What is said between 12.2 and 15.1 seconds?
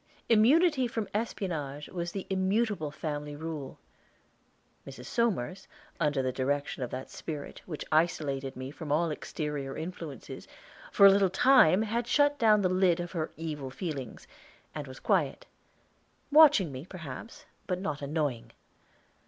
down the lid of her evil feelings, and was